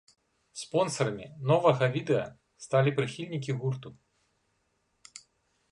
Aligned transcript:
Спонсарамі 0.61 1.27
новага 1.51 1.85
відэа 1.97 2.23
сталі 2.67 2.95
прыхільнікі 3.01 3.51
гурту. 3.65 3.95